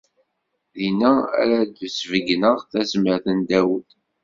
Dinna 0.77 1.11
ara 1.41 1.59
d-sbeyyneɣ 1.63 2.57
tazmert 2.71 3.25
n 3.37 3.39
Dawed. 3.49 3.89